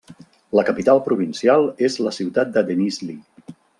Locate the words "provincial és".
1.09-1.99